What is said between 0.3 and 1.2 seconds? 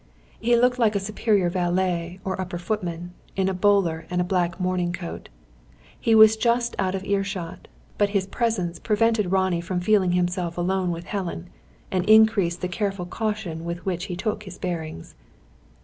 He looked like a